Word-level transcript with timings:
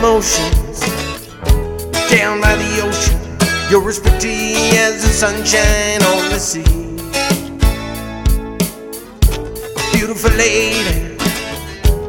emotions 0.00 0.80
down 2.08 2.40
by 2.40 2.56
the 2.56 2.80
ocean. 2.80 3.20
You're 3.70 3.86
as 3.86 3.98
pretty 3.98 4.54
as 4.78 5.02
the 5.02 5.12
sunshine 5.22 6.00
on 6.12 6.30
the 6.32 6.38
sea. 6.38 6.64
Beautiful 9.92 10.30
lady, 10.38 11.16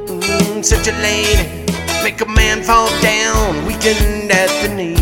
mm, 0.08 0.64
such 0.64 0.88
a 0.88 0.96
lady, 1.02 1.66
make 2.02 2.22
a 2.22 2.26
man 2.26 2.64
fall 2.64 2.90
down, 3.02 3.66
weakened 3.66 4.32
at 4.32 4.52
the 4.62 4.70
knee. 4.74 4.96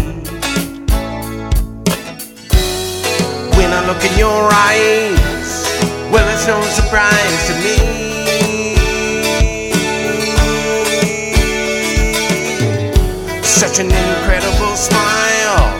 When 3.55 3.69
I 3.71 3.81
look 3.85 4.03
in 4.03 4.17
your 4.17 4.49
eyes, 4.67 5.51
well, 6.11 6.27
it's 6.33 6.47
no 6.47 6.59
surprise 6.79 7.41
to 7.49 7.53
me. 7.63 7.78
Such 13.59 13.79
an 13.79 13.87
incredible 13.87 14.77
smile. 14.77 15.75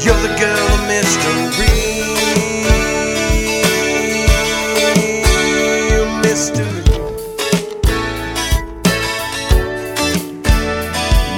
You're 0.00 0.16
the 0.22 0.34
girl 0.40 0.68
of 0.72 0.80
mystery. 0.88 1.42
Mystery. 6.22 6.82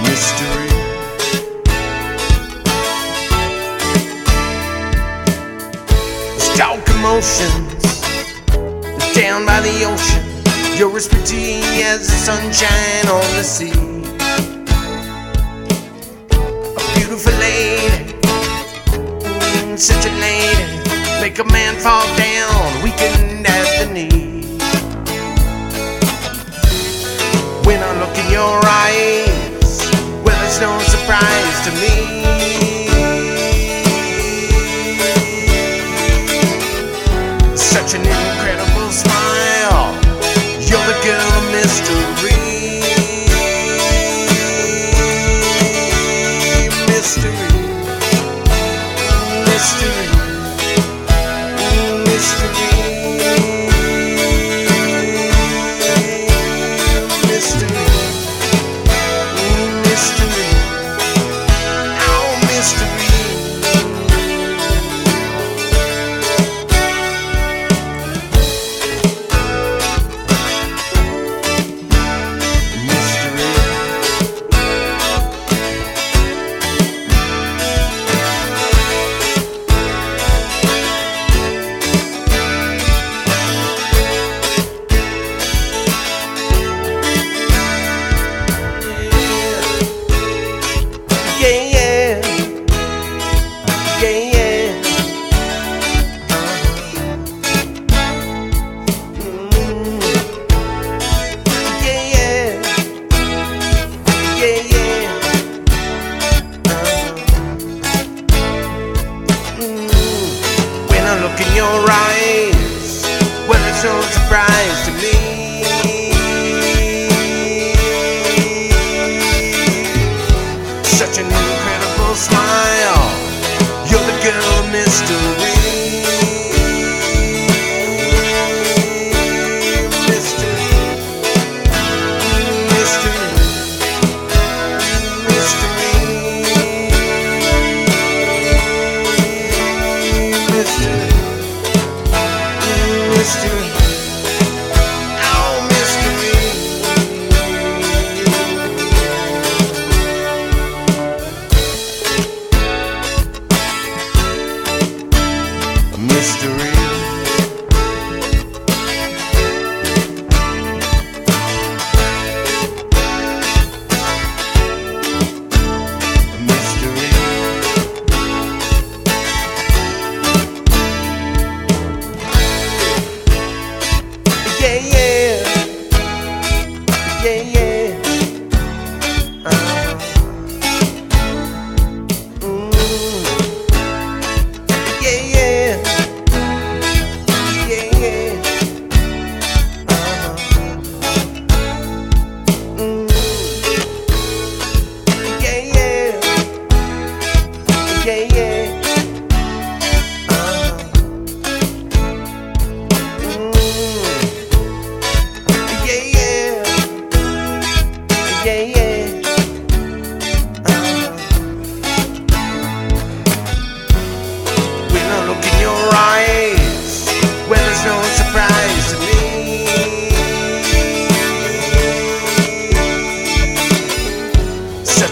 Mystery. 0.04 0.68
Stalk 6.38 6.88
emotions 6.90 8.00
down 9.12 9.44
by 9.44 9.60
the 9.60 9.84
ocean. 9.90 10.22
You're 10.78 10.96
as 10.96 11.08
pretty 11.08 11.62
as 11.82 12.06
the 12.06 12.14
sunshine 12.14 13.08
on 13.08 13.36
the 13.36 13.42
sea. 13.42 14.03
Beautiful 16.94 17.32
lady, 17.38 18.16
such 19.76 20.06
a 20.06 20.10
lady, 20.20 20.80
make 21.20 21.38
a 21.38 21.44
man 21.44 21.74
fall 21.80 22.06
down, 22.16 22.82
weakened 22.82 23.46
at 23.46 23.66
the 23.78 23.86
knee. 23.92 24.58
When 27.64 27.82
I 27.82 27.92
look 28.00 28.16
in 28.18 28.30
your 28.30 28.60
eyes, 28.64 29.78
well, 30.24 30.40
it's 30.46 30.60
no 30.60 30.78
surprise 30.80 31.60
to 31.66 31.70
me. 31.82 31.94
Such 37.56 37.94
an 37.94 38.23
ninguém. 94.04 94.33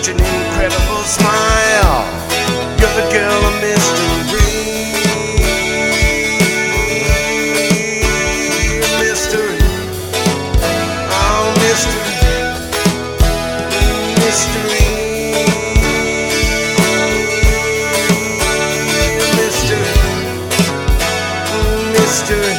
such 0.03 0.15
an 0.15 0.19
incredible 0.19 1.03
smile. 1.05 2.05
You're 2.81 2.95
the 2.99 3.07
girl 3.13 3.45
of 3.47 3.55
mystery. 3.61 4.43
Mystery. 8.99 9.59
Oh, 11.13 11.55
mystery. 11.63 12.15
Mystery. 14.19 14.87
Mystery. 19.37 19.93
Mystery. 21.93 22.52